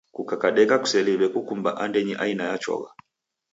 [0.15, 2.89] Kukakadeka kuseliw'e kukumba andenyi aina ya chogha.